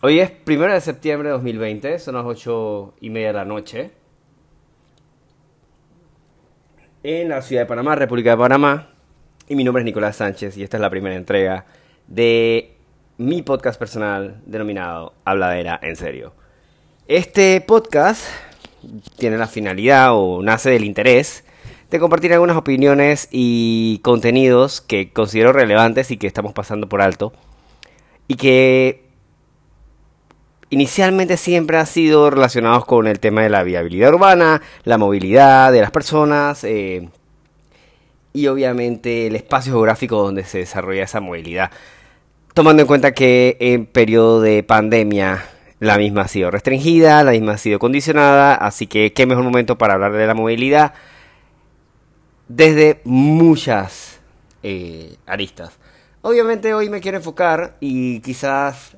Hoy 0.00 0.20
es 0.20 0.30
primero 0.30 0.72
de 0.72 0.80
septiembre 0.80 1.28
de 1.28 1.32
2020, 1.32 1.98
son 1.98 2.14
las 2.14 2.24
8 2.24 2.94
y 3.00 3.10
media 3.10 3.28
de 3.28 3.32
la 3.32 3.44
noche. 3.44 3.90
En 7.02 7.28
la 7.28 7.42
ciudad 7.42 7.62
de 7.62 7.66
Panamá, 7.66 7.96
República 7.96 8.30
de 8.30 8.36
Panamá. 8.36 8.92
Y 9.48 9.56
mi 9.56 9.64
nombre 9.64 9.80
es 9.80 9.84
Nicolás 9.84 10.14
Sánchez 10.14 10.56
y 10.56 10.62
esta 10.62 10.76
es 10.76 10.82
la 10.82 10.90
primera 10.90 11.16
entrega 11.16 11.66
de 12.06 12.76
mi 13.16 13.42
podcast 13.42 13.76
personal 13.76 14.40
denominado 14.46 15.14
Habladera 15.24 15.80
en 15.82 15.96
serio. 15.96 16.32
Este 17.08 17.60
podcast 17.60 18.24
tiene 19.16 19.36
la 19.36 19.48
finalidad 19.48 20.10
o 20.12 20.44
nace 20.44 20.70
del 20.70 20.84
interés 20.84 21.42
de 21.90 21.98
compartir 21.98 22.32
algunas 22.32 22.56
opiniones 22.56 23.28
y 23.32 23.98
contenidos 24.04 24.80
que 24.80 25.12
considero 25.12 25.52
relevantes 25.52 26.12
y 26.12 26.18
que 26.18 26.28
estamos 26.28 26.52
pasando 26.52 26.88
por 26.88 27.02
alto 27.02 27.32
y 28.28 28.36
que 28.36 29.07
inicialmente 30.70 31.36
siempre 31.36 31.78
han 31.78 31.86
sido 31.86 32.30
relacionados 32.30 32.84
con 32.84 33.06
el 33.06 33.20
tema 33.20 33.42
de 33.42 33.50
la 33.50 33.62
viabilidad 33.62 34.12
urbana, 34.14 34.62
la 34.84 34.98
movilidad 34.98 35.72
de 35.72 35.80
las 35.80 35.90
personas 35.90 36.64
eh, 36.64 37.08
y 38.32 38.46
obviamente 38.46 39.26
el 39.26 39.36
espacio 39.36 39.72
geográfico 39.72 40.22
donde 40.22 40.44
se 40.44 40.58
desarrolla 40.58 41.04
esa 41.04 41.20
movilidad. 41.20 41.70
Tomando 42.54 42.82
en 42.82 42.88
cuenta 42.88 43.12
que 43.12 43.56
en 43.60 43.86
periodo 43.86 44.40
de 44.40 44.62
pandemia 44.62 45.44
la 45.80 45.96
misma 45.96 46.22
ha 46.22 46.28
sido 46.28 46.50
restringida, 46.50 47.22
la 47.22 47.32
misma 47.32 47.52
ha 47.52 47.58
sido 47.58 47.78
condicionada, 47.78 48.54
así 48.54 48.86
que 48.86 49.12
qué 49.12 49.26
mejor 49.26 49.44
momento 49.44 49.78
para 49.78 49.94
hablar 49.94 50.12
de 50.12 50.26
la 50.26 50.34
movilidad 50.34 50.92
desde 52.48 53.00
muchas 53.04 54.20
eh, 54.62 55.16
aristas. 55.26 55.78
Obviamente 56.22 56.74
hoy 56.74 56.90
me 56.90 57.00
quiero 57.00 57.18
enfocar 57.18 57.76
y 57.80 58.20
quizás 58.20 58.96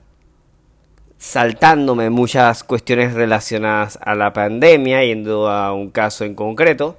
saltándome 1.21 2.09
muchas 2.09 2.65
cuestiones 2.65 3.13
relacionadas 3.13 3.99
a 4.01 4.15
la 4.15 4.33
pandemia, 4.33 5.05
yendo 5.05 5.51
a 5.51 5.75
un 5.75 5.91
caso 5.91 6.25
en 6.25 6.35
concreto, 6.35 6.97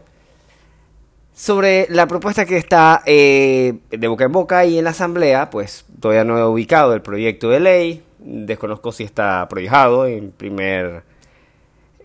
sobre 1.34 1.88
la 1.90 2.06
propuesta 2.06 2.46
que 2.46 2.58
está 2.58 3.02
eh, 3.08 3.80
de 3.90 4.08
boca 4.08 4.26
en 4.26 4.32
boca 4.32 4.64
y 4.64 4.78
en 4.78 4.84
la 4.84 4.92
asamblea, 4.92 5.50
pues 5.50 5.86
todavía 6.00 6.24
no 6.24 6.38
he 6.38 6.46
ubicado 6.46 6.94
el 6.94 7.02
proyecto 7.02 7.50
de 7.50 7.62
ley, 7.62 8.04
desconozco 8.20 8.92
si 8.92 9.04
está 9.04 9.48
proyectado 9.50 10.06
en 10.06 10.30
primer 10.30 11.02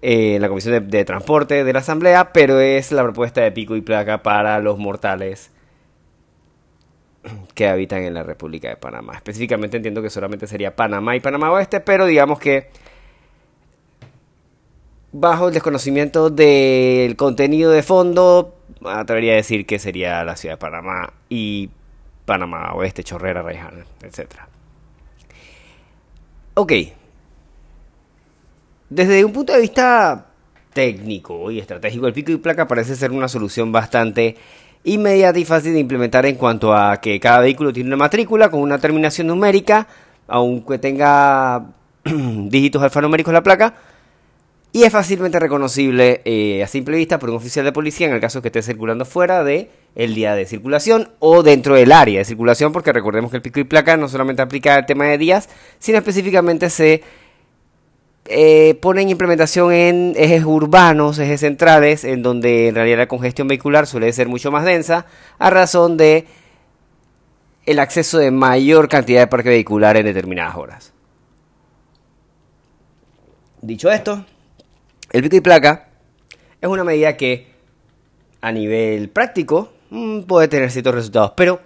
eh, 0.00 0.38
la 0.40 0.48
comisión 0.48 0.88
de, 0.88 1.04
transporte 1.04 1.64
de 1.64 1.72
la 1.74 1.80
asamblea, 1.80 2.32
pero 2.32 2.60
es 2.60 2.92
la 2.92 3.02
propuesta 3.02 3.42
de 3.42 3.52
pico 3.52 3.76
y 3.76 3.82
placa 3.82 4.22
para 4.22 4.58
los 4.60 4.78
mortales 4.78 5.50
que 7.54 7.68
habitan 7.68 8.02
en 8.02 8.14
la 8.14 8.22
República 8.22 8.68
de 8.68 8.76
Panamá. 8.76 9.14
Específicamente 9.14 9.76
entiendo 9.76 10.02
que 10.02 10.10
solamente 10.10 10.46
sería 10.46 10.76
Panamá 10.76 11.16
y 11.16 11.20
Panamá 11.20 11.50
Oeste, 11.52 11.80
pero 11.80 12.06
digamos 12.06 12.38
que 12.38 12.70
bajo 15.12 15.48
el 15.48 15.54
desconocimiento 15.54 16.30
del 16.30 17.16
contenido 17.16 17.70
de 17.70 17.82
fondo, 17.82 18.54
atrevería 18.84 19.32
a 19.32 19.36
decir 19.36 19.66
que 19.66 19.78
sería 19.78 20.22
la 20.24 20.36
ciudad 20.36 20.54
de 20.54 20.58
Panamá 20.58 21.12
y 21.28 21.70
Panamá 22.24 22.72
Oeste, 22.74 23.02
Chorrera, 23.02 23.42
Rayjana, 23.42 23.84
etc. 24.02 24.26
Ok. 26.54 26.72
Desde 28.90 29.24
un 29.24 29.32
punto 29.32 29.52
de 29.52 29.60
vista 29.60 30.26
técnico 30.72 31.50
y 31.50 31.58
estratégico, 31.58 32.06
el 32.06 32.12
pico 32.12 32.32
y 32.32 32.36
placa 32.36 32.68
parece 32.68 32.96
ser 32.96 33.10
una 33.10 33.28
solución 33.28 33.72
bastante 33.72 34.36
inmediata 34.86 35.38
y 35.38 35.44
fácil 35.44 35.74
de 35.74 35.80
implementar 35.80 36.24
en 36.26 36.36
cuanto 36.36 36.72
a 36.72 37.00
que 37.00 37.18
cada 37.18 37.40
vehículo 37.40 37.72
tiene 37.72 37.88
una 37.88 37.96
matrícula 37.96 38.50
con 38.50 38.60
una 38.60 38.78
terminación 38.78 39.26
numérica, 39.26 39.88
aunque 40.28 40.78
tenga 40.78 41.66
dígitos 42.04 42.82
alfanuméricos 42.82 43.34
la 43.34 43.42
placa, 43.42 43.74
y 44.72 44.84
es 44.84 44.92
fácilmente 44.92 45.40
reconocible 45.40 46.22
eh, 46.24 46.62
a 46.62 46.68
simple 46.68 46.96
vista 46.98 47.18
por 47.18 47.30
un 47.30 47.36
oficial 47.36 47.64
de 47.64 47.72
policía 47.72 48.06
en 48.06 48.14
el 48.14 48.20
caso 48.20 48.40
que 48.42 48.48
esté 48.48 48.62
circulando 48.62 49.04
fuera 49.04 49.42
de 49.42 49.70
el 49.96 50.14
día 50.14 50.34
de 50.34 50.46
circulación 50.46 51.08
o 51.18 51.42
dentro 51.42 51.74
del 51.74 51.90
área 51.90 52.18
de 52.18 52.24
circulación, 52.24 52.72
porque 52.72 52.92
recordemos 52.92 53.30
que 53.30 53.38
el 53.38 53.42
pico 53.42 53.58
y 53.58 53.64
placa 53.64 53.96
no 53.96 54.08
solamente 54.08 54.42
aplica 54.42 54.76
al 54.76 54.86
tema 54.86 55.06
de 55.06 55.18
días, 55.18 55.48
sino 55.80 55.98
específicamente 55.98 56.70
se 56.70 57.02
eh, 58.28 58.78
ponen 58.80 59.08
implementación 59.08 59.72
en 59.72 60.14
ejes 60.16 60.44
urbanos, 60.44 61.18
ejes 61.18 61.40
centrales, 61.40 62.04
en 62.04 62.22
donde 62.22 62.68
en 62.68 62.74
realidad 62.74 62.98
la 62.98 63.08
congestión 63.08 63.48
vehicular 63.48 63.86
suele 63.86 64.12
ser 64.12 64.28
mucho 64.28 64.50
más 64.50 64.64
densa, 64.64 65.06
a 65.38 65.50
razón 65.50 65.96
de 65.96 66.26
el 67.66 67.78
acceso 67.78 68.18
de 68.18 68.30
mayor 68.30 68.88
cantidad 68.88 69.20
de 69.20 69.26
parque 69.26 69.48
vehicular 69.48 69.96
en 69.96 70.06
determinadas 70.06 70.56
horas. 70.56 70.92
Dicho 73.60 73.90
esto, 73.90 74.24
el 75.10 75.22
pico 75.22 75.36
y 75.36 75.40
placa 75.40 75.88
es 76.60 76.68
una 76.68 76.84
medida 76.84 77.16
que 77.16 77.48
a 78.40 78.52
nivel 78.52 79.08
práctico 79.08 79.72
mmm, 79.90 80.20
puede 80.22 80.48
tener 80.48 80.70
ciertos 80.70 80.94
resultados, 80.94 81.32
pero 81.36 81.60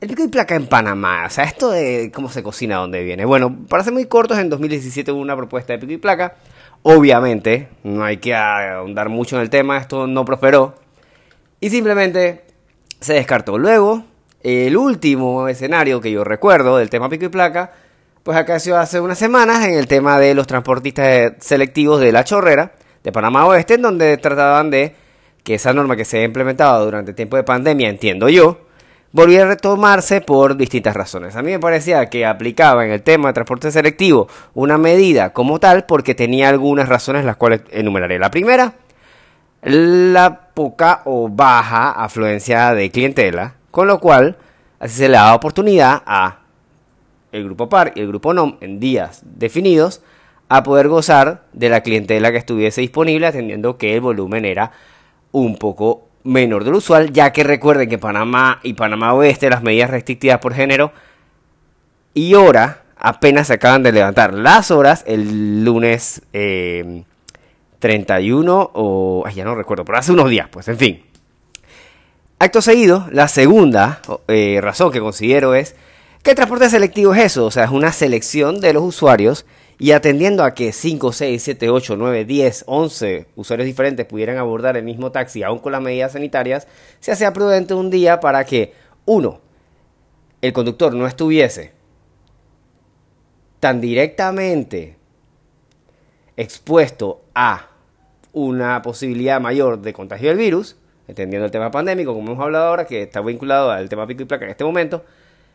el 0.00 0.08
pico 0.08 0.24
y 0.24 0.28
placa 0.28 0.54
en 0.54 0.66
Panamá, 0.66 1.24
o 1.26 1.30
sea, 1.30 1.44
esto 1.44 1.70
de 1.70 2.10
cómo 2.14 2.28
se 2.28 2.42
cocina, 2.42 2.76
dónde 2.76 3.02
viene. 3.02 3.24
Bueno, 3.24 3.56
para 3.68 3.82
ser 3.82 3.92
muy 3.92 4.04
cortos, 4.04 4.38
en 4.38 4.50
2017 4.50 5.10
hubo 5.10 5.20
una 5.20 5.36
propuesta 5.36 5.72
de 5.72 5.78
pico 5.78 5.92
y 5.92 5.96
placa. 5.96 6.34
Obviamente, 6.82 7.68
no 7.82 8.04
hay 8.04 8.18
que 8.18 8.34
ahondar 8.34 9.08
mucho 9.08 9.36
en 9.36 9.42
el 9.42 9.50
tema, 9.50 9.78
esto 9.78 10.06
no 10.06 10.24
prosperó. 10.24 10.74
Y 11.60 11.70
simplemente 11.70 12.44
se 13.00 13.14
descartó. 13.14 13.56
Luego, 13.58 14.04
el 14.42 14.76
último 14.76 15.48
escenario 15.48 16.00
que 16.00 16.12
yo 16.12 16.24
recuerdo 16.24 16.76
del 16.76 16.90
tema 16.90 17.08
pico 17.08 17.24
y 17.24 17.28
placa, 17.28 17.72
pues 18.22 18.36
acaeció 18.36 18.76
hace 18.76 19.00
unas 19.00 19.18
semanas 19.18 19.64
en 19.64 19.74
el 19.74 19.86
tema 19.86 20.18
de 20.18 20.34
los 20.34 20.46
transportistas 20.46 21.32
selectivos 21.40 22.00
de 22.00 22.12
la 22.12 22.24
chorrera 22.24 22.72
de 23.02 23.12
Panamá 23.12 23.46
Oeste, 23.46 23.74
en 23.74 23.82
donde 23.82 24.16
trataban 24.18 24.70
de 24.70 24.94
que 25.42 25.54
esa 25.54 25.72
norma 25.72 25.96
que 25.96 26.04
se 26.04 26.18
ha 26.18 26.24
implementado 26.24 26.84
durante 26.84 27.12
el 27.12 27.14
tiempo 27.14 27.36
de 27.36 27.44
pandemia, 27.44 27.88
entiendo 27.88 28.28
yo, 28.28 28.65
volvió 29.16 29.42
a 29.42 29.46
retomarse 29.46 30.20
por 30.20 30.58
distintas 30.58 30.94
razones. 30.94 31.36
A 31.36 31.42
mí 31.42 31.50
me 31.50 31.58
parecía 31.58 32.10
que 32.10 32.26
aplicaba 32.26 32.84
en 32.84 32.92
el 32.92 33.02
tema 33.02 33.28
de 33.28 33.32
transporte 33.32 33.70
selectivo 33.70 34.28
una 34.52 34.76
medida 34.76 35.32
como 35.32 35.58
tal 35.58 35.86
porque 35.86 36.14
tenía 36.14 36.50
algunas 36.50 36.86
razones 36.86 37.24
las 37.24 37.36
cuales 37.36 37.62
enumeraré. 37.70 38.18
La 38.18 38.30
primera, 38.30 38.74
la 39.62 40.50
poca 40.52 41.00
o 41.06 41.30
baja 41.30 41.92
afluencia 41.92 42.74
de 42.74 42.90
clientela, 42.90 43.54
con 43.70 43.86
lo 43.86 44.00
cual 44.00 44.36
se 44.84 45.08
le 45.08 45.14
da 45.14 45.34
oportunidad 45.34 46.02
a 46.04 46.40
el 47.32 47.44
grupo 47.44 47.70
PAR 47.70 47.92
y 47.94 48.00
el 48.00 48.08
grupo 48.08 48.34
NOM 48.34 48.58
en 48.60 48.80
días 48.80 49.22
definidos 49.24 50.02
a 50.50 50.62
poder 50.62 50.88
gozar 50.88 51.44
de 51.54 51.70
la 51.70 51.80
clientela 51.80 52.32
que 52.32 52.38
estuviese 52.38 52.82
disponible 52.82 53.26
atendiendo 53.26 53.78
que 53.78 53.94
el 53.94 54.02
volumen 54.02 54.44
era 54.44 54.72
un 55.32 55.56
poco 55.56 56.05
menor 56.26 56.64
de 56.64 56.70
lo 56.70 56.78
usual, 56.78 57.12
ya 57.12 57.32
que 57.32 57.44
recuerden 57.44 57.88
que 57.88 57.98
Panamá 57.98 58.60
y 58.62 58.74
Panamá 58.74 59.14
Oeste 59.14 59.48
las 59.48 59.62
medidas 59.62 59.90
restrictivas 59.90 60.38
por 60.38 60.54
género 60.54 60.92
y 62.14 62.34
hora 62.34 62.82
apenas 62.96 63.48
se 63.48 63.54
acaban 63.54 63.82
de 63.82 63.92
levantar 63.92 64.34
las 64.34 64.70
horas 64.70 65.04
el 65.06 65.64
lunes 65.64 66.22
31 66.32 68.62
eh, 68.62 68.68
o 68.74 69.24
ya 69.34 69.44
no 69.44 69.54
recuerdo, 69.54 69.84
pero 69.84 69.98
hace 69.98 70.12
unos 70.12 70.30
días, 70.30 70.48
pues 70.50 70.68
en 70.68 70.78
fin. 70.78 71.02
Acto 72.38 72.60
seguido, 72.60 73.06
la 73.12 73.28
segunda 73.28 74.00
eh, 74.28 74.60
razón 74.62 74.92
que 74.92 75.00
considero 75.00 75.54
es 75.54 75.74
que 76.22 76.30
el 76.30 76.36
transporte 76.36 76.68
selectivo 76.68 77.14
es 77.14 77.24
eso, 77.24 77.46
o 77.46 77.50
sea, 77.50 77.64
es 77.64 77.70
una 77.70 77.92
selección 77.92 78.60
de 78.60 78.72
los 78.72 78.82
usuarios 78.82 79.46
y 79.78 79.90
atendiendo 79.92 80.42
a 80.42 80.54
que 80.54 80.72
5, 80.72 81.12
6, 81.12 81.42
7, 81.42 81.70
8, 81.70 81.96
9, 81.96 82.24
10, 82.24 82.64
11 82.66 83.26
usuarios 83.36 83.66
diferentes 83.66 84.06
pudieran 84.06 84.38
abordar 84.38 84.76
el 84.76 84.84
mismo 84.84 85.12
taxi, 85.12 85.42
aún 85.42 85.58
con 85.58 85.72
las 85.72 85.82
medidas 85.82 86.12
sanitarias, 86.12 86.66
se 87.00 87.12
hacía 87.12 87.32
prudente 87.32 87.74
un 87.74 87.90
día 87.90 88.20
para 88.20 88.44
que, 88.44 88.72
uno, 89.04 89.40
el 90.40 90.52
conductor 90.52 90.94
no 90.94 91.06
estuviese 91.06 91.72
tan 93.60 93.80
directamente 93.80 94.96
expuesto 96.36 97.22
a 97.34 97.68
una 98.32 98.82
posibilidad 98.82 99.40
mayor 99.40 99.80
de 99.80 99.92
contagio 99.92 100.28
del 100.28 100.38
virus, 100.38 100.76
entendiendo 101.08 101.46
el 101.46 101.50
tema 101.50 101.70
pandémico, 101.70 102.14
como 102.14 102.32
hemos 102.32 102.42
hablado 102.42 102.66
ahora, 102.66 102.86
que 102.86 103.02
está 103.02 103.20
vinculado 103.20 103.70
al 103.70 103.88
tema 103.88 104.06
pico 104.06 104.22
y 104.22 104.26
placa 104.26 104.44
en 104.44 104.50
este 104.50 104.64
momento, 104.64 105.04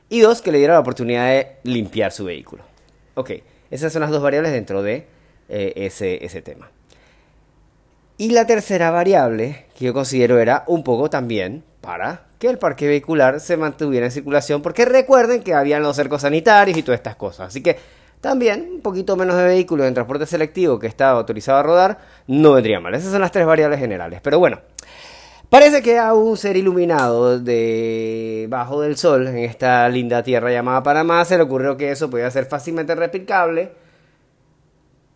y 0.10 0.20
dos, 0.20 0.42
que 0.42 0.52
le 0.52 0.58
diera 0.58 0.74
la 0.74 0.80
oportunidad 0.80 1.28
de 1.28 1.58
limpiar 1.64 2.12
su 2.12 2.26
vehículo. 2.26 2.64
Ok. 3.16 3.32
Esas 3.72 3.92
son 3.92 4.02
las 4.02 4.12
dos 4.12 4.22
variables 4.22 4.52
dentro 4.52 4.84
de 4.84 5.08
eh, 5.50 5.74
ese, 5.76 6.24
ese 6.24 6.42
tema. 6.42 6.70
Y 8.18 8.30
la 8.32 8.46
tercera 8.46 8.92
variable 8.92 9.66
que 9.76 9.86
yo 9.86 9.94
considero 9.94 10.38
era 10.38 10.64
un 10.68 10.84
poco 10.84 11.10
también 11.10 11.64
para 11.82 12.26
que 12.38 12.50
el 12.50 12.58
parque 12.58 12.88
vehicular 12.88 13.40
se 13.40 13.58
mantuviera 13.58 14.06
en 14.06 14.12
circulación, 14.12 14.62
porque 14.62 14.86
recuerden 14.86 15.42
que 15.42 15.54
habían 15.54 15.82
los 15.82 15.96
cercos 15.96 16.22
sanitarios 16.22 16.78
y 16.78 16.84
todas 16.84 17.00
estas 17.00 17.16
cosas. 17.16 17.48
Así 17.48 17.64
que 17.64 17.78
también 18.22 18.70
un 18.76 18.82
poquito 18.82 19.16
menos 19.16 19.36
de 19.36 19.46
vehículos 19.46 19.88
en 19.88 19.96
transporte 19.96 20.28
selectivo 20.28 20.78
que 20.78 20.86
está 20.86 21.10
autorizado 21.10 21.58
a 21.58 21.64
rodar 21.64 22.00
no 22.28 22.54
vendría 22.54 22.80
mal. 22.80 22.94
Esas 22.94 23.12
son 23.12 23.22
las 23.22 23.32
tres 23.32 23.48
variables 23.48 23.80
generales. 23.80 24.22
Pero 24.22 24.38
bueno, 24.38 24.62
Parece 25.52 25.82
que 25.82 25.98
a 26.00 26.14
un 26.14 26.38
ser 26.38 26.56
iluminado 26.56 27.38
debajo 27.38 28.80
del 28.80 28.96
sol 28.96 29.28
en 29.28 29.40
esta 29.40 29.90
linda 29.90 30.24
tierra 30.24 30.50
llamada 30.50 30.82
Panamá 30.82 31.26
se 31.26 31.36
le 31.36 31.44
ocurrió 31.44 31.76
que 31.76 31.92
eso 31.92 32.10
podía 32.10 32.32
ser 32.32 32.46
fácilmente 32.46 32.96
replicable 32.96 33.74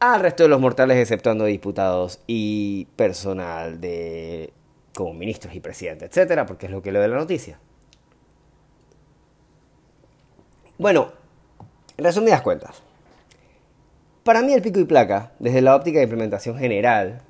al 0.01 0.19
resto 0.19 0.43
de 0.43 0.49
los 0.49 0.59
mortales 0.59 0.97
exceptuando 0.97 1.45
diputados 1.45 2.19
y 2.27 2.83
personal 2.97 3.79
de 3.79 4.51
como 4.93 5.13
ministros 5.13 5.55
y 5.55 5.61
presidentes, 5.61 6.09
etcétera, 6.09 6.45
porque 6.45 6.65
es 6.65 6.71
lo 6.73 6.81
que 6.81 6.91
leo 6.91 7.01
de 7.01 7.07
la 7.07 7.15
noticia. 7.15 7.57
Bueno, 10.77 11.13
en 11.95 12.03
resumidas 12.03 12.41
cuentas, 12.41 12.83
para 14.25 14.41
mí 14.41 14.51
el 14.51 14.61
pico 14.61 14.81
y 14.81 14.83
placa, 14.83 15.31
desde 15.39 15.61
la 15.61 15.77
óptica 15.77 15.99
de 15.99 16.03
implementación 16.03 16.57
general 16.57 17.21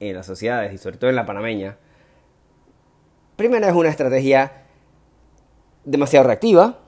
en 0.00 0.16
las 0.16 0.24
sociedades 0.24 0.72
y 0.72 0.78
sobre 0.78 0.96
todo 0.96 1.10
en 1.10 1.16
la 1.16 1.26
panameña, 1.26 1.76
primero 3.42 3.66
es 3.66 3.74
una 3.74 3.88
estrategia 3.88 4.52
demasiado 5.84 6.28
reactiva, 6.28 6.78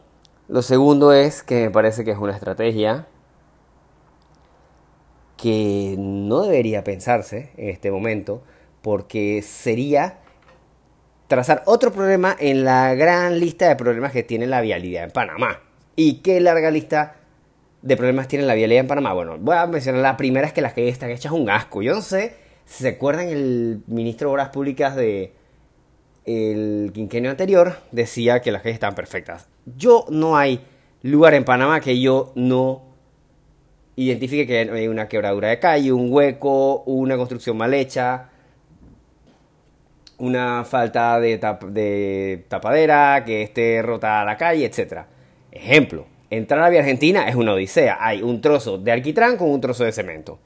lo 0.47 0.62
segundo 0.62 1.12
es 1.12 1.43
que 1.43 1.65
me 1.65 1.71
parece 1.73 2.05
que 2.05 2.12
es 2.12 2.17
una 2.17 2.33
estrategia 2.33 3.09
que 5.37 5.97
no 5.99 6.43
debería 6.43 6.85
pensarse 6.85 7.51
en 7.56 7.71
este 7.71 7.91
momento, 7.91 8.45
porque 8.83 9.43
sería 9.43 10.21
trazar 11.27 11.65
otro 11.67 11.93
problema 11.93 12.37
en 12.39 12.65
la 12.65 12.95
gran 12.95 13.41
lista 13.41 13.67
de 13.67 13.75
problemas 13.75 14.12
que 14.12 14.23
tiene 14.23 14.47
la 14.47 14.61
vialidad 14.61 15.03
en 15.03 15.11
Panamá. 15.11 15.59
¿Y 15.97 16.19
qué 16.23 16.41
larga 16.41 16.71
lista 16.71 17.17
de 17.83 17.97
problemas 17.97 18.29
tiene 18.29 18.45
la 18.45 18.55
vialidad 18.55 18.83
en 18.83 18.87
Panamá? 18.87 19.12
Bueno, 19.12 19.39
voy 19.41 19.56
a 19.56 19.67
mencionar 19.67 20.03
la 20.03 20.17
primera 20.17 20.47
es 20.47 20.53
que 20.53 20.61
las 20.61 20.73
calles 20.73 20.93
están 20.93 21.11
hechas 21.11 21.33
un 21.33 21.51
asco. 21.51 21.83
Yo 21.83 21.97
no 21.97 22.01
sé 22.01 22.37
si 22.65 22.85
se 22.85 22.91
acuerdan 22.91 23.27
el 23.27 23.83
ministro 23.89 24.29
de 24.29 24.35
Obras 24.35 24.51
Públicas 24.51 24.95
de 24.95 25.43
el 26.25 26.91
quinquenio 26.94 27.31
anterior 27.31 27.76
decía 27.93 28.41
que 28.41 28.53
las 28.53 28.62
calles 28.62 28.75
estaban 28.75 28.94
perfectas. 28.94 29.49
Yo 29.76 30.06
no 30.09 30.37
hay 30.37 30.61
lugar 31.03 31.35
en 31.35 31.44
Panamá 31.44 31.81
que 31.81 32.00
yo 32.00 32.32
no 32.35 32.82
identifique 33.97 34.47
que 34.47 34.59
hay 34.71 34.88
una 34.88 35.09
quebradura 35.09 35.49
de 35.49 35.59
calle, 35.59 35.93
un 35.93 36.12
hueco, 36.12 36.82
una 36.85 37.17
construcción 37.17 37.56
mal 37.56 37.75
hecha, 37.75 38.31
una 40.19 40.65
falta 40.65 41.21
de, 41.21 41.38
de 41.69 42.44
tapadera, 42.49 43.23
que 43.25 43.43
esté 43.43 43.82
rota 43.82 44.25
la 44.25 44.37
calle, 44.37 44.65
etc. 44.65 45.03
Ejemplo, 45.53 46.06
entrar 46.31 46.61
a 46.61 46.65
la 46.65 46.70
vía 46.70 46.81
argentina 46.81 47.29
es 47.29 47.35
una 47.35 47.53
odisea. 47.53 47.99
Hay 48.00 48.23
un 48.23 48.41
trozo 48.41 48.79
de 48.79 48.93
alquitrán 48.93 49.37
con 49.37 49.50
un 49.50 49.61
trozo 49.61 49.85
de 49.85 49.93
cemento. 49.93 50.38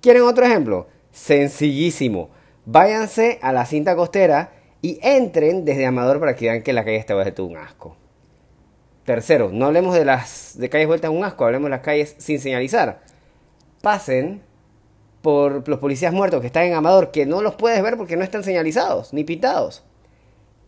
¿Quieren 0.00 0.22
otro 0.22 0.46
ejemplo? 0.46 0.88
Sencillísimo. 1.10 2.30
Váyanse 2.64 3.38
a 3.42 3.52
la 3.52 3.66
cinta 3.66 3.96
costera 3.96 4.52
y 4.82 4.98
entren 5.02 5.64
desde 5.64 5.86
Amador 5.86 6.20
para 6.20 6.36
que 6.36 6.46
vean 6.46 6.62
que 6.62 6.72
la 6.72 6.84
calle 6.84 6.96
está 6.96 7.14
de 7.14 7.42
un 7.42 7.56
asco. 7.56 7.96
Tercero, 9.04 9.50
no 9.52 9.66
hablemos 9.66 9.94
de 9.94 10.04
las 10.04 10.58
de 10.58 10.68
calles 10.68 10.86
vueltas 10.86 11.08
a 11.08 11.12
un 11.12 11.24
asco, 11.24 11.44
hablemos 11.44 11.66
de 11.66 11.70
las 11.70 11.80
calles 11.80 12.14
sin 12.18 12.38
señalizar. 12.40 13.00
Pasen 13.82 14.42
por 15.22 15.66
los 15.68 15.78
policías 15.78 16.12
muertos 16.12 16.40
que 16.40 16.46
están 16.46 16.64
en 16.64 16.74
Amador, 16.74 17.10
que 17.10 17.26
no 17.26 17.42
los 17.42 17.54
puedes 17.54 17.82
ver 17.82 17.96
porque 17.96 18.16
no 18.16 18.24
están 18.24 18.44
señalizados 18.44 19.12
ni 19.12 19.24
pintados. 19.24 19.84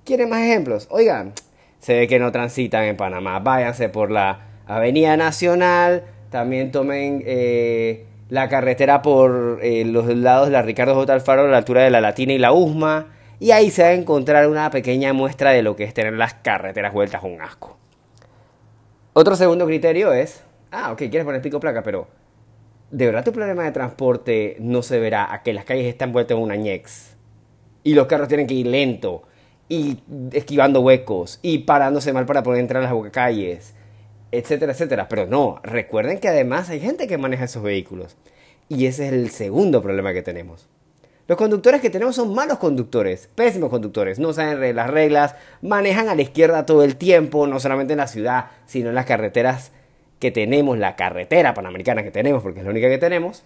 ¿Quieren 0.04 0.28
más 0.28 0.40
ejemplos? 0.40 0.88
Oigan, 0.90 1.32
se 1.78 1.94
ve 1.98 2.08
que 2.08 2.18
no 2.18 2.32
transitan 2.32 2.84
en 2.84 2.96
Panamá. 2.96 3.38
Váyanse 3.40 3.88
por 3.88 4.10
la 4.10 4.46
Avenida 4.66 5.16
Nacional, 5.16 6.04
también 6.30 6.72
tomen 6.72 7.22
eh, 7.26 8.06
la 8.28 8.48
carretera 8.48 9.02
por 9.02 9.58
eh, 9.62 9.84
los 9.84 10.06
lados 10.06 10.46
de 10.46 10.52
la 10.52 10.62
Ricardo 10.62 10.94
J. 10.94 11.12
Alfaro 11.12 11.42
a 11.42 11.48
la 11.48 11.58
altura 11.58 11.82
de 11.82 11.90
la 11.90 12.00
Latina 12.00 12.32
y 12.32 12.38
la 12.38 12.52
Usma. 12.52 13.08
Y 13.40 13.52
ahí 13.52 13.70
se 13.70 13.82
va 13.82 13.88
a 13.88 13.94
encontrar 13.94 14.46
una 14.48 14.70
pequeña 14.70 15.14
muestra 15.14 15.50
de 15.50 15.62
lo 15.62 15.74
que 15.74 15.84
es 15.84 15.94
tener 15.94 16.12
las 16.12 16.34
carreteras 16.34 16.92
vueltas 16.92 17.24
a 17.24 17.26
un 17.26 17.40
asco. 17.40 17.78
Otro 19.14 19.34
segundo 19.34 19.66
criterio 19.66 20.12
es, 20.12 20.42
ah, 20.70 20.92
ok, 20.92 20.98
quieres 20.98 21.24
poner 21.24 21.40
pico 21.40 21.58
placa, 21.58 21.82
pero 21.82 22.06
¿de 22.90 23.06
verdad 23.06 23.24
tu 23.24 23.32
problema 23.32 23.64
de 23.64 23.72
transporte 23.72 24.56
no 24.60 24.82
se 24.82 25.00
verá 25.00 25.32
a 25.32 25.42
que 25.42 25.54
las 25.54 25.64
calles 25.64 25.86
están 25.86 26.12
vueltas 26.12 26.36
en 26.36 26.42
una 26.44 26.56
ñex? 26.56 27.16
Y 27.82 27.94
los 27.94 28.06
carros 28.06 28.28
tienen 28.28 28.46
que 28.46 28.54
ir 28.54 28.66
lento, 28.66 29.22
y 29.70 30.02
esquivando 30.32 30.80
huecos, 30.80 31.38
y 31.40 31.58
parándose 31.58 32.12
mal 32.12 32.26
para 32.26 32.42
poder 32.42 32.60
entrar 32.60 32.84
a 32.84 32.92
las 32.92 33.10
calles, 33.10 33.74
etcétera, 34.32 34.72
etcétera. 34.72 35.08
Pero 35.08 35.26
no, 35.26 35.60
recuerden 35.62 36.18
que 36.18 36.28
además 36.28 36.68
hay 36.68 36.80
gente 36.80 37.06
que 37.06 37.16
maneja 37.16 37.44
esos 37.44 37.62
vehículos. 37.62 38.16
Y 38.68 38.84
ese 38.86 39.06
es 39.06 39.12
el 39.14 39.30
segundo 39.30 39.80
problema 39.80 40.12
que 40.12 40.22
tenemos. 40.22 40.68
Los 41.30 41.38
conductores 41.38 41.80
que 41.80 41.90
tenemos 41.90 42.16
son 42.16 42.34
malos 42.34 42.58
conductores, 42.58 43.28
pésimos 43.32 43.70
conductores, 43.70 44.18
no 44.18 44.32
saben 44.32 44.74
las 44.74 44.90
reglas, 44.90 45.36
manejan 45.62 46.08
a 46.08 46.16
la 46.16 46.22
izquierda 46.22 46.66
todo 46.66 46.82
el 46.82 46.96
tiempo, 46.96 47.46
no 47.46 47.60
solamente 47.60 47.92
en 47.92 47.98
la 47.98 48.08
ciudad, 48.08 48.46
sino 48.66 48.88
en 48.88 48.96
las 48.96 49.06
carreteras 49.06 49.70
que 50.18 50.32
tenemos, 50.32 50.76
la 50.76 50.96
carretera 50.96 51.54
panamericana 51.54 52.02
que 52.02 52.10
tenemos, 52.10 52.42
porque 52.42 52.58
es 52.58 52.64
la 52.64 52.72
única 52.72 52.88
que 52.88 52.98
tenemos. 52.98 53.44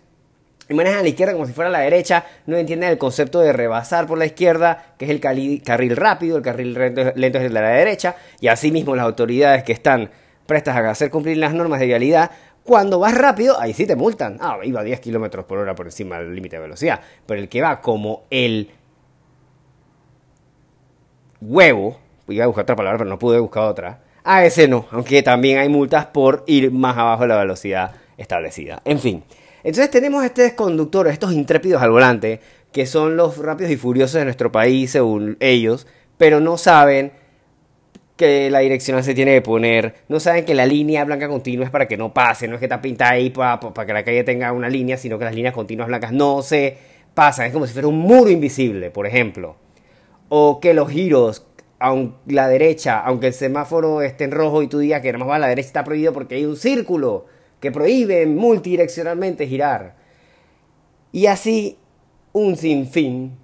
Y 0.71 0.73
manejan 0.73 1.01
a 1.01 1.03
la 1.03 1.09
izquierda 1.09 1.35
como 1.35 1.45
si 1.45 1.53
fuera 1.53 1.69
a 1.69 1.73
la 1.73 1.81
derecha, 1.81 2.25
no 2.47 2.57
entienden 2.57 2.89
el 2.89 2.97
concepto 2.97 3.41
de 3.41 3.53
rebasar 3.53 4.07
por 4.07 4.17
la 4.17 4.25
izquierda, 4.25 4.95
que 4.97 5.05
es 5.05 5.11
el 5.11 5.21
carril 5.21 5.95
rápido, 5.95 6.39
el 6.39 6.43
carril 6.43 6.73
lento 6.73 7.03
es 7.39 7.45
el 7.45 7.53
de 7.53 7.61
la 7.61 7.69
derecha, 7.69 8.17
y 8.41 8.49
asimismo 8.49 8.97
las 8.97 9.05
autoridades 9.05 9.63
que 9.63 9.73
están 9.73 10.09
prestas 10.47 10.75
a 10.75 10.89
hacer 10.89 11.11
cumplir 11.11 11.37
las 11.37 11.53
normas 11.53 11.81
de 11.81 11.87
vialidad 11.87 12.31
cuando 12.65 12.99
vas 12.99 13.15
rápido, 13.15 13.61
ahí 13.61 13.75
sí 13.75 13.87
te 13.87 13.95
multan. 13.95 14.39
Ah, 14.41 14.59
iba 14.65 14.81
a 14.81 14.85
10 14.85 14.99
kilómetros 15.01 15.45
por 15.45 15.59
hora 15.59 15.75
por 15.75 15.87
encima 15.87 16.19
del 16.19 16.35
límite 16.35 16.57
de 16.57 16.63
velocidad. 16.63 17.01
Pero 17.27 17.41
el 17.41 17.49
que 17.49 17.61
va 17.61 17.81
como 17.81 18.25
el 18.31 18.71
huevo, 21.43 21.99
iba 22.29 22.45
a 22.45 22.47
buscar 22.47 22.63
otra 22.63 22.77
palabra, 22.77 22.99
pero 22.99 23.11
no 23.11 23.19
pude 23.19 23.39
buscar 23.39 23.65
otra. 23.65 24.01
A 24.25 24.47
ese 24.47 24.67
no, 24.67 24.87
aunque 24.91 25.23
también 25.23 25.59
hay 25.59 25.69
multas 25.69 26.07
por 26.07 26.43
ir 26.47 26.71
más 26.71 26.97
abajo 26.97 27.23
de 27.23 27.29
la 27.29 27.37
velocidad 27.37 27.93
establecida. 28.17 28.81
En 28.87 28.99
fin, 28.99 29.23
entonces 29.63 29.91
tenemos 29.91 30.25
estos 30.25 30.53
conductores, 30.53 31.13
estos 31.13 31.35
intrépidos 31.35 31.83
al 31.83 31.91
volante, 31.91 32.41
que 32.73 32.87
son 32.87 33.19
los 33.19 33.37
rápidos 33.37 33.71
y 33.71 33.77
furiosos 33.77 34.15
de 34.15 34.25
nuestro 34.25 34.51
país, 34.51 34.91
según 34.93 35.37
ellos, 35.41 35.87
pero 36.17 36.41
no 36.41 36.57
saben 36.57 37.13
que 38.17 38.51
la 38.51 38.61
direccional 38.61 39.03
se 39.03 39.15
tiene 39.15 39.35
que 39.35 39.43
poner. 39.43 39.95
No 40.09 40.21
saben 40.21 40.45
que 40.45 40.55
la 40.55 40.67
línea 40.67 41.05
blanca 41.05 41.29
continua 41.29 41.65
es 41.65 41.71
para 41.71 41.89
que 41.89 41.97
no 41.97 42.15
pase. 42.15 42.47
No 42.47 42.55
es 42.55 42.61
que 42.61 42.67
está 42.67 42.81
pintada 42.81 43.13
ahí 43.13 43.31
para, 43.31 43.59
que 43.59 43.93
la 43.93 44.05
calle 44.05 44.25
tenga 44.25 44.53
una 44.53 44.69
línea, 44.69 44.97
sino 44.97 45.19
que 45.19 45.25
las 45.25 45.35
líneas 45.35 45.55
continuas 45.55 45.89
blancas 45.89 46.13
no 46.13 46.43
se 46.43 46.77
pasan. 47.15 47.47
Es 47.47 47.53
como 47.53 47.67
si 47.67 47.73
fuera 47.73 47.89
un 47.89 47.99
muro 47.99 48.31
invisible, 48.31 48.91
por 48.91 49.07
ejemplo. 49.07 49.57
O 50.29 50.61
que 50.61 50.75
los 50.75 50.91
giros, 50.91 51.47
aunque 51.79 52.33
la 52.35 52.49
derecha, 52.49 53.01
aunque 53.01 53.29
el 53.29 53.35
semáforo 53.35 54.03
esté 54.03 54.25
en 54.25 54.31
rojo 54.31 54.63
y 54.63 54.69
tú 54.69 54.79
digas 54.79 55.03
que 55.03 55.13
más 55.13 55.29
va 55.29 55.39
la 55.39 55.49
derecha 55.49 55.67
está 55.67 55.85
prohibido 55.85 56.13
porque 56.13 56.37
hay 56.37 56.45
un 56.45 56.57
círculo 56.57 57.27
que 57.61 57.73
prohíbe 57.73 58.27
multidireccionalmente 58.27 59.47
girar. 59.47 59.97
Y 61.13 61.27
así 61.27 61.79
un 62.33 62.57
sinfín 62.57 63.39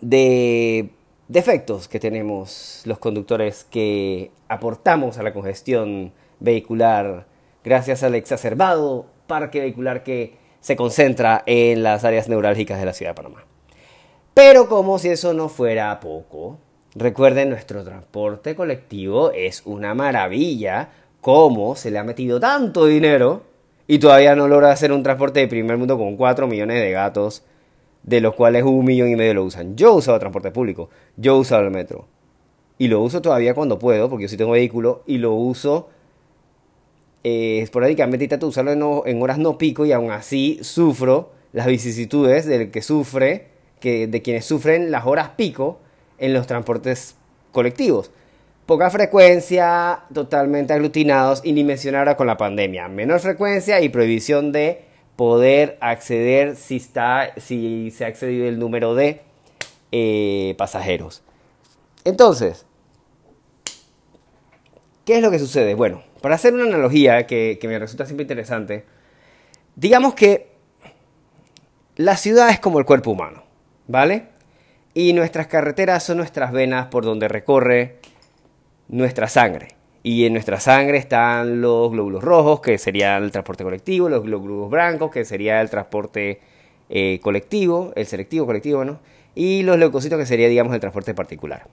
de 0.00 0.90
defectos 1.28 1.88
que 1.88 2.00
tenemos 2.00 2.82
los 2.84 2.98
conductores 2.98 3.64
que 3.64 4.30
aportamos 4.48 5.18
a 5.18 5.22
la 5.22 5.32
congestión 5.32 6.12
vehicular 6.40 7.26
gracias 7.64 8.02
al 8.02 8.14
exacerbado 8.14 9.06
parque 9.26 9.60
vehicular 9.60 10.02
que 10.02 10.36
se 10.60 10.76
concentra 10.76 11.42
en 11.46 11.82
las 11.82 12.04
áreas 12.04 12.28
neurálgicas 12.28 12.78
de 12.78 12.86
la 12.86 12.92
ciudad 12.92 13.10
de 13.10 13.14
Panamá. 13.14 13.44
Pero 14.34 14.68
como 14.68 14.98
si 14.98 15.08
eso 15.08 15.32
no 15.32 15.48
fuera 15.48 15.98
poco, 15.98 16.58
recuerden 16.94 17.50
nuestro 17.50 17.82
transporte 17.84 18.54
colectivo 18.54 19.32
es 19.32 19.62
una 19.64 19.94
maravilla, 19.94 20.90
cómo 21.20 21.74
se 21.74 21.90
le 21.90 21.98
ha 21.98 22.04
metido 22.04 22.38
tanto 22.38 22.86
dinero 22.86 23.42
y 23.86 23.98
todavía 23.98 24.36
no 24.36 24.46
logra 24.48 24.70
hacer 24.70 24.92
un 24.92 25.02
transporte 25.02 25.40
de 25.40 25.48
primer 25.48 25.76
mundo 25.76 25.96
con 25.98 26.16
4 26.16 26.46
millones 26.46 26.80
de 26.80 26.90
gatos 26.90 27.44
de 28.06 28.20
los 28.20 28.34
cuales 28.34 28.62
un 28.62 28.84
millón 28.84 29.10
y 29.10 29.16
medio 29.16 29.34
lo 29.34 29.44
usan. 29.44 29.76
Yo 29.76 29.92
he 29.92 29.96
usado 29.96 30.18
transporte 30.18 30.52
público, 30.52 30.88
yo 31.16 31.36
he 31.36 31.38
usado 31.40 31.62
el 31.62 31.70
metro. 31.70 32.06
Y 32.78 32.88
lo 32.88 33.02
uso 33.02 33.20
todavía 33.20 33.52
cuando 33.54 33.78
puedo, 33.78 34.08
porque 34.08 34.22
yo 34.22 34.28
sí 34.28 34.36
tengo 34.36 34.52
vehículo, 34.52 35.02
y 35.06 35.18
lo 35.18 35.34
uso 35.34 35.88
eh, 37.24 37.60
esporádicamente 37.62 38.24
y 38.24 38.28
trato 38.28 38.46
de 38.46 38.50
usarlo 38.50 39.04
en, 39.06 39.22
horas 39.22 39.38
no 39.38 39.58
pico, 39.58 39.84
y 39.84 39.92
aún 39.92 40.10
así 40.10 40.58
sufro 40.62 41.32
las 41.52 41.66
vicisitudes 41.66 42.46
del 42.46 42.70
que 42.70 42.80
sufre, 42.80 43.48
que, 43.80 44.06
de 44.06 44.22
quienes 44.22 44.44
sufren 44.44 44.90
las 44.90 45.04
horas 45.04 45.30
pico 45.30 45.80
en 46.18 46.32
los 46.32 46.46
transportes 46.46 47.16
colectivos. 47.50 48.12
Poca 48.66 48.90
frecuencia, 48.90 50.00
totalmente 50.12 50.72
aglutinados, 50.72 51.40
y 51.44 51.52
ni 51.52 51.64
mencionar 51.64 52.00
ahora 52.00 52.16
con 52.16 52.28
la 52.28 52.36
pandemia. 52.36 52.88
Menor 52.88 53.18
frecuencia 53.18 53.80
y 53.80 53.88
prohibición 53.88 54.52
de 54.52 54.85
poder 55.16 55.78
acceder 55.80 56.56
si, 56.56 56.76
está, 56.76 57.32
si 57.38 57.90
se 57.90 58.04
ha 58.04 58.08
accedido 58.08 58.46
el 58.46 58.58
número 58.58 58.94
de 58.94 59.22
eh, 59.92 60.54
pasajeros. 60.58 61.22
Entonces, 62.04 62.66
¿qué 65.04 65.16
es 65.16 65.22
lo 65.22 65.30
que 65.30 65.38
sucede? 65.38 65.74
Bueno, 65.74 66.02
para 66.20 66.34
hacer 66.34 66.54
una 66.54 66.64
analogía 66.64 67.26
que, 67.26 67.58
que 67.60 67.68
me 67.68 67.78
resulta 67.78 68.04
siempre 68.04 68.24
interesante, 68.24 68.84
digamos 69.74 70.14
que 70.14 70.48
la 71.96 72.16
ciudad 72.16 72.50
es 72.50 72.60
como 72.60 72.78
el 72.78 72.84
cuerpo 72.84 73.10
humano, 73.10 73.44
¿vale? 73.88 74.28
Y 74.92 75.14
nuestras 75.14 75.46
carreteras 75.46 76.02
son 76.02 76.18
nuestras 76.18 76.52
venas 76.52 76.86
por 76.88 77.04
donde 77.04 77.28
recorre 77.28 78.00
nuestra 78.88 79.28
sangre. 79.28 79.75
Y 80.06 80.24
en 80.24 80.34
nuestra 80.34 80.60
sangre 80.60 80.98
están 80.98 81.60
los 81.60 81.90
glóbulos 81.90 82.22
rojos, 82.22 82.60
que 82.60 82.78
sería 82.78 83.16
el 83.16 83.32
transporte 83.32 83.64
colectivo, 83.64 84.08
los 84.08 84.22
glóbulos 84.22 84.70
blancos, 84.70 85.10
que 85.10 85.24
sería 85.24 85.60
el 85.60 85.68
transporte 85.68 86.38
eh, 86.88 87.18
colectivo, 87.20 87.92
el 87.96 88.06
selectivo 88.06 88.46
colectivo, 88.46 88.84
¿no? 88.84 89.00
Y 89.34 89.64
los 89.64 89.76
leucocitos, 89.76 90.16
que 90.16 90.24
sería, 90.24 90.46
digamos, 90.46 90.72
el 90.74 90.78
transporte 90.78 91.12
particular. 91.12 91.66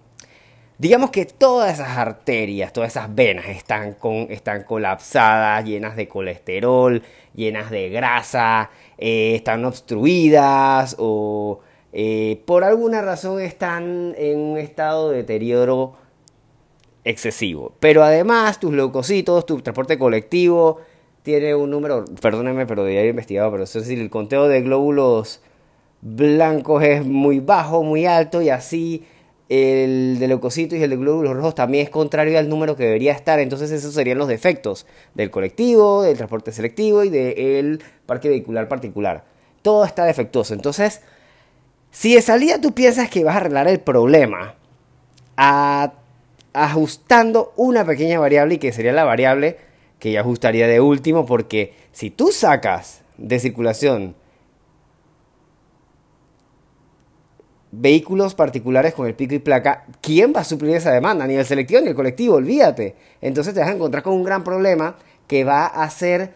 Digamos 0.79 1.11
que 1.11 1.25
todas 1.25 1.73
esas 1.73 1.95
arterias, 1.95 2.73
todas 2.73 2.89
esas 2.89 3.13
venas 3.13 3.49
están, 3.49 3.93
con, 3.93 4.25
están 4.31 4.63
colapsadas, 4.63 5.63
llenas 5.63 5.95
de 5.95 6.07
colesterol, 6.07 7.03
llenas 7.35 7.69
de 7.69 7.89
grasa, 7.89 8.71
eh, 8.97 9.35
están 9.35 9.63
obstruidas 9.63 10.95
o 10.97 11.59
eh, 11.91 12.41
por 12.47 12.63
alguna 12.63 13.03
razón 13.03 13.39
están 13.39 14.15
en 14.17 14.39
un 14.39 14.57
estado 14.57 15.11
de 15.11 15.17
deterioro 15.17 16.01
excesivo. 17.03 17.73
Pero 17.79 18.03
además 18.03 18.59
tus 18.59 18.73
leucocitos, 18.73 19.45
tu 19.45 19.61
transporte 19.61 19.97
colectivo 19.97 20.81
tiene 21.23 21.55
un 21.55 21.71
número, 21.71 22.05
perdónenme, 22.21 22.65
pero 22.65 22.83
debería 22.83 23.01
haber 23.01 23.11
investigado, 23.11 23.51
pero 23.51 23.63
es 23.63 23.73
decir, 23.73 23.99
el 23.99 24.09
conteo 24.09 24.47
de 24.47 24.61
glóbulos 24.61 25.41
blancos 26.01 26.83
es 26.83 27.05
muy 27.05 27.39
bajo, 27.39 27.83
muy 27.83 28.05
alto 28.05 28.41
y 28.41 28.49
así 28.49 29.05
el 29.49 30.17
de 30.19 30.27
leucocitos 30.27 30.77
y 30.79 30.83
el 30.83 30.89
de 30.89 30.97
glóbulos 30.97 31.35
rojos 31.35 31.55
también 31.55 31.85
es 31.85 31.89
contrario 31.89 32.37
al 32.39 32.49
número 32.49 32.75
que 32.75 32.83
debería 32.83 33.13
estar. 33.13 33.39
Entonces 33.39 33.71
esos 33.71 33.93
serían 33.93 34.17
los 34.17 34.27
defectos 34.27 34.85
del 35.13 35.29
colectivo, 35.29 36.03
del 36.03 36.17
transporte 36.17 36.51
selectivo 36.51 37.03
y 37.03 37.09
del 37.09 37.81
parque 38.05 38.29
vehicular 38.29 38.67
particular. 38.67 39.25
Todo 39.61 39.85
está 39.85 40.05
defectuoso. 40.05 40.53
Entonces, 40.53 41.01
si 41.91 42.15
de 42.15 42.21
salida 42.21 42.59
tú 42.59 42.73
piensas 42.73 43.09
que 43.09 43.23
vas 43.23 43.35
a 43.35 43.37
arreglar 43.37 43.67
el 43.67 43.79
problema, 43.79 44.55
a 45.37 45.93
ajustando 46.53 47.53
una 47.55 47.85
pequeña 47.85 48.19
variable 48.19 48.55
y 48.55 48.57
que 48.57 48.71
sería 48.71 48.93
la 48.93 49.03
variable 49.03 49.57
que 49.99 50.11
ya 50.11 50.21
ajustaría 50.21 50.67
de 50.67 50.79
último 50.79 51.25
porque 51.25 51.73
si 51.91 52.09
tú 52.09 52.31
sacas 52.31 53.01
de 53.17 53.39
circulación 53.39 54.15
vehículos 57.75 58.35
particulares 58.35 58.93
con 58.93 59.07
el 59.07 59.15
pico 59.15 59.33
y 59.33 59.39
placa, 59.39 59.85
¿quién 59.99 60.31
va 60.35 60.41
a 60.41 60.43
suplir 60.43 60.75
esa 60.75 60.91
demanda? 60.91 61.25
Ni 61.25 61.35
el 61.35 61.45
selectivo 61.45 61.81
ni 61.81 61.87
el 61.87 61.95
colectivo, 61.95 62.35
olvídate. 62.35 62.95
Entonces 63.19 63.53
te 63.53 63.61
vas 63.61 63.69
a 63.69 63.73
encontrar 63.73 64.03
con 64.03 64.13
un 64.13 64.23
gran 64.23 64.43
problema 64.43 64.95
que 65.27 65.43
va 65.43 65.65
a 65.65 65.89
ser 65.89 66.35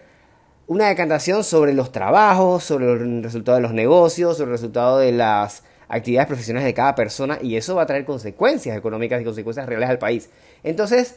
una 0.66 0.88
decantación 0.88 1.44
sobre 1.44 1.74
los 1.74 1.92
trabajos, 1.92 2.64
sobre 2.64 2.92
el 2.92 3.24
resultado 3.24 3.58
de 3.58 3.62
los 3.62 3.74
negocios, 3.74 4.38
sobre 4.38 4.52
el 4.52 4.58
resultado 4.58 4.98
de 4.98 5.12
las 5.12 5.64
actividades 5.90 6.28
profesionales 6.28 6.66
de 6.66 6.74
cada 6.74 6.96
persona 6.96 7.40
y 7.42 7.56
eso 7.56 7.76
va 7.76 7.84
a 7.84 7.86
traer 7.86 8.06
consecuencias 8.06 8.78
económicas 8.78 9.22
y 9.22 9.26
consecuencias 9.26 9.66
reales 9.66 9.90
al 9.90 10.00
país. 10.00 10.30
Entonces, 10.64 11.16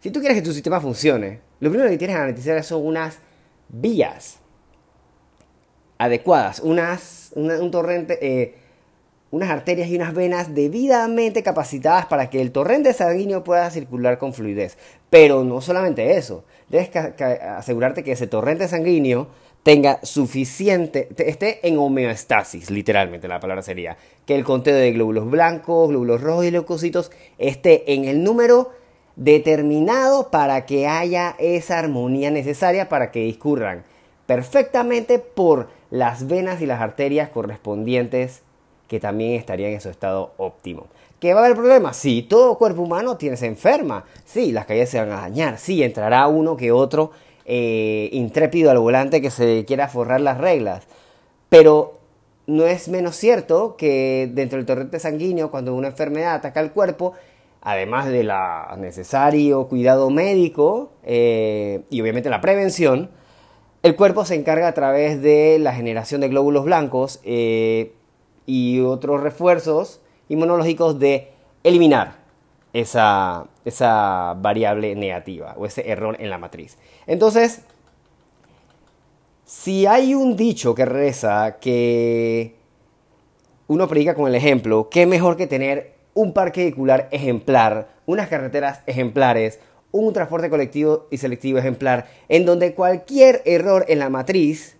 si 0.00 0.10
tú 0.10 0.20
quieres 0.20 0.36
que 0.36 0.42
tu 0.42 0.52
sistema 0.52 0.80
funcione, 0.80 1.40
lo 1.60 1.70
primero 1.70 1.90
que 1.90 1.98
tienes 1.98 2.16
que 2.16 2.20
garantizar 2.20 2.62
son 2.64 2.86
unas 2.86 3.18
vías 3.68 4.38
adecuadas, 5.98 6.60
unas, 6.60 7.32
un 7.36 7.70
torrente, 7.70 8.18
eh, 8.20 8.54
unas 9.30 9.50
arterias 9.50 9.88
y 9.88 9.96
unas 9.96 10.12
venas 10.12 10.54
debidamente 10.54 11.42
capacitadas 11.42 12.06
para 12.06 12.28
que 12.28 12.40
el 12.40 12.52
torrente 12.52 12.92
sanguíneo 12.92 13.44
pueda 13.44 13.70
circular 13.70 14.18
con 14.18 14.34
fluidez. 14.34 14.76
Pero 15.08 15.44
no 15.44 15.60
solamente 15.60 16.16
eso, 16.16 16.44
debes 16.68 16.90
asegurarte 16.96 18.02
que 18.02 18.12
ese 18.12 18.26
torrente 18.26 18.68
sanguíneo 18.68 19.28
tenga 19.62 20.00
suficiente, 20.02 21.08
esté 21.18 21.66
en 21.66 21.78
homeostasis, 21.78 22.70
literalmente 22.70 23.28
la 23.28 23.40
palabra 23.40 23.62
sería, 23.62 23.96
que 24.26 24.34
el 24.34 24.44
conteo 24.44 24.74
de 24.74 24.92
glóbulos 24.92 25.30
blancos, 25.30 25.88
glóbulos 25.88 26.20
rojos 26.20 26.44
y 26.44 26.50
leucocitos 26.50 27.12
esté 27.38 27.94
en 27.94 28.04
el 28.04 28.24
número 28.24 28.70
determinado 29.16 30.30
para 30.30 30.66
que 30.66 30.86
haya 30.86 31.36
esa 31.38 31.78
armonía 31.78 32.30
necesaria 32.30 32.88
para 32.88 33.10
que 33.10 33.20
discurran 33.20 33.84
perfectamente 34.26 35.18
por 35.18 35.68
las 35.90 36.26
venas 36.26 36.60
y 36.60 36.66
las 36.66 36.80
arterias 36.80 37.28
correspondientes 37.28 38.42
que 38.88 39.00
también 39.00 39.32
estarían 39.32 39.72
en 39.72 39.80
su 39.80 39.90
estado 39.90 40.32
óptimo. 40.38 40.86
¿Qué 41.20 41.34
va 41.34 41.42
a 41.42 41.44
haber 41.44 41.56
problema? 41.56 41.92
Sí, 41.92 42.22
todo 42.22 42.58
cuerpo 42.58 42.82
humano 42.82 43.16
tiene, 43.16 43.36
se 43.36 43.46
enferma. 43.46 44.04
Sí, 44.24 44.50
las 44.50 44.66
calles 44.66 44.90
se 44.90 44.98
van 44.98 45.12
a 45.12 45.20
dañar. 45.20 45.58
Sí, 45.58 45.82
entrará 45.82 46.26
uno 46.26 46.56
que 46.56 46.72
otro 46.72 47.12
eh, 47.44 48.08
intrépido 48.12 48.70
al 48.70 48.78
volante 48.78 49.20
que 49.20 49.30
se 49.30 49.64
quiera 49.64 49.88
forrar 49.88 50.20
las 50.20 50.38
reglas. 50.38 50.86
Pero 51.48 51.98
no 52.46 52.66
es 52.66 52.88
menos 52.88 53.16
cierto 53.16 53.76
que 53.76 54.30
dentro 54.32 54.58
del 54.58 54.66
torrente 54.66 54.98
sanguíneo, 54.98 55.50
cuando 55.50 55.74
una 55.74 55.88
enfermedad 55.88 56.34
ataca 56.34 56.60
al 56.60 56.72
cuerpo, 56.72 57.12
además 57.60 58.06
de 58.08 58.24
la 58.24 58.74
necesario 58.78 59.68
cuidado 59.68 60.10
médico 60.10 60.92
eh, 61.04 61.82
y 61.90 62.00
obviamente 62.00 62.30
la 62.30 62.40
prevención, 62.40 63.10
el 63.82 63.96
cuerpo 63.96 64.24
se 64.24 64.34
encarga 64.34 64.68
a 64.68 64.74
través 64.74 65.22
de 65.22 65.58
la 65.58 65.72
generación 65.72 66.20
de 66.20 66.28
glóbulos 66.28 66.64
blancos 66.64 67.20
eh, 67.24 67.92
y 68.46 68.80
otros 68.80 69.20
refuerzos 69.20 70.00
inmunológicos 70.28 70.98
de 70.98 71.32
eliminar 71.64 72.21
esa, 72.72 73.46
esa 73.64 74.34
variable 74.38 74.94
negativa 74.94 75.54
o 75.56 75.66
ese 75.66 75.88
error 75.90 76.16
en 76.18 76.30
la 76.30 76.38
matriz. 76.38 76.78
Entonces, 77.06 77.62
si 79.44 79.86
hay 79.86 80.14
un 80.14 80.36
dicho 80.36 80.74
que 80.74 80.84
reza 80.84 81.58
que 81.60 82.56
uno 83.66 83.88
predica 83.88 84.14
con 84.14 84.26
el 84.28 84.34
ejemplo, 84.34 84.88
qué 84.90 85.06
mejor 85.06 85.36
que 85.36 85.46
tener 85.46 85.92
un 86.14 86.32
parque 86.32 86.62
vehicular 86.62 87.08
ejemplar, 87.10 87.88
unas 88.06 88.28
carreteras 88.28 88.80
ejemplares, 88.86 89.60
un 89.90 90.12
transporte 90.12 90.50
colectivo 90.50 91.06
y 91.10 91.18
selectivo 91.18 91.58
ejemplar, 91.58 92.06
en 92.28 92.46
donde 92.46 92.74
cualquier 92.74 93.42
error 93.44 93.84
en 93.88 93.98
la 93.98 94.08
matriz 94.08 94.76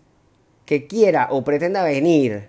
que 0.64 0.86
quiera 0.86 1.28
o 1.30 1.44
pretenda 1.44 1.82
venir, 1.82 2.48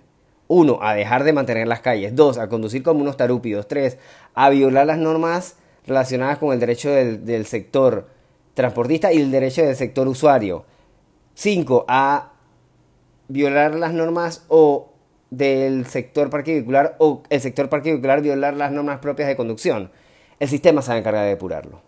uno, 0.54 0.78
a 0.82 0.94
dejar 0.94 1.24
de 1.24 1.32
mantener 1.32 1.66
las 1.66 1.80
calles, 1.80 2.14
dos, 2.14 2.38
a 2.38 2.48
conducir 2.48 2.84
como 2.84 3.00
unos 3.00 3.16
tarúpidos, 3.16 3.66
tres, 3.66 3.98
a 4.34 4.50
violar 4.50 4.86
las 4.86 4.98
normas 4.98 5.56
relacionadas 5.84 6.38
con 6.38 6.52
el 6.52 6.60
derecho 6.60 6.90
del, 6.90 7.46
sector 7.46 8.08
transportista 8.54 9.12
y 9.12 9.20
el 9.20 9.32
derecho 9.32 9.62
del 9.62 9.74
sector 9.74 10.06
usuario. 10.06 10.64
5. 11.34 11.86
A 11.88 12.30
violar 13.26 13.74
las 13.74 13.92
normas 13.92 14.44
o 14.46 14.92
del 15.30 15.86
sector 15.86 16.30
parque 16.30 16.52
vehicular 16.52 16.94
o 16.98 17.24
el 17.28 17.40
sector 17.40 17.68
parque 17.68 17.90
vehicular 17.90 18.22
violar 18.22 18.54
las 18.54 18.70
normas 18.70 19.00
propias 19.00 19.26
de 19.26 19.36
conducción. 19.36 19.90
El 20.38 20.48
sistema 20.48 20.82
se 20.82 20.90
va 20.90 20.94
a 20.94 20.98
encargar 20.98 21.24
de 21.24 21.30
depurarlo. 21.30 21.80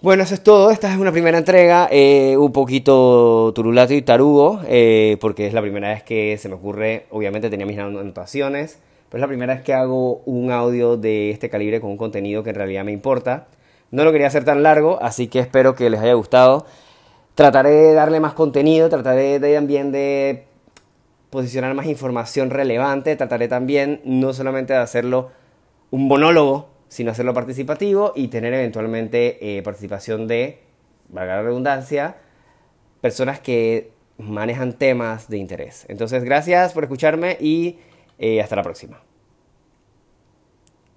Bueno, 0.00 0.22
eso 0.22 0.34
es 0.34 0.44
todo. 0.44 0.70
Esta 0.70 0.92
es 0.92 0.96
una 0.96 1.10
primera 1.10 1.38
entrega, 1.38 1.88
eh, 1.90 2.36
un 2.36 2.52
poquito 2.52 3.50
turulato 3.52 3.94
y 3.94 4.02
tarugo, 4.02 4.60
eh, 4.68 5.16
porque 5.20 5.48
es 5.48 5.52
la 5.52 5.60
primera 5.60 5.88
vez 5.88 6.04
que 6.04 6.38
se 6.38 6.48
me 6.48 6.54
ocurre, 6.54 7.06
obviamente 7.10 7.50
tenía 7.50 7.66
mis 7.66 7.80
anotaciones, 7.80 8.78
pero 9.08 9.18
es 9.18 9.20
la 9.22 9.26
primera 9.26 9.54
vez 9.54 9.64
que 9.64 9.74
hago 9.74 10.22
un 10.24 10.52
audio 10.52 10.96
de 10.96 11.32
este 11.32 11.50
calibre 11.50 11.80
con 11.80 11.90
un 11.90 11.96
contenido 11.96 12.44
que 12.44 12.50
en 12.50 12.56
realidad 12.56 12.84
me 12.84 12.92
importa. 12.92 13.48
No 13.90 14.04
lo 14.04 14.12
quería 14.12 14.28
hacer 14.28 14.44
tan 14.44 14.62
largo, 14.62 15.02
así 15.02 15.26
que 15.26 15.40
espero 15.40 15.74
que 15.74 15.90
les 15.90 15.98
haya 15.98 16.14
gustado. 16.14 16.64
Trataré 17.34 17.70
de 17.70 17.94
darle 17.94 18.20
más 18.20 18.34
contenido, 18.34 18.88
trataré 18.88 19.40
de, 19.40 19.54
también 19.56 19.90
de 19.90 20.44
posicionar 21.30 21.74
más 21.74 21.86
información 21.86 22.50
relevante, 22.50 23.16
trataré 23.16 23.48
también 23.48 24.00
no 24.04 24.32
solamente 24.32 24.74
de 24.74 24.78
hacerlo 24.78 25.30
un 25.90 26.06
monólogo, 26.06 26.68
sino 26.88 27.10
hacerlo 27.10 27.34
participativo 27.34 28.12
y 28.16 28.28
tener 28.28 28.52
eventualmente 28.54 29.58
eh, 29.58 29.62
participación 29.62 30.26
de, 30.26 30.60
valga 31.08 31.36
la 31.36 31.42
redundancia, 31.42 32.16
personas 33.00 33.40
que 33.40 33.92
manejan 34.18 34.72
temas 34.72 35.28
de 35.28 35.38
interés. 35.38 35.86
Entonces, 35.88 36.24
gracias 36.24 36.72
por 36.72 36.84
escucharme 36.84 37.36
y 37.40 37.78
eh, 38.18 38.40
hasta 38.40 38.56
la 38.56 38.62
próxima. 38.62 39.00